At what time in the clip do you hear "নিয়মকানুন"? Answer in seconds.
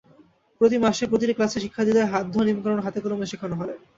2.47-2.83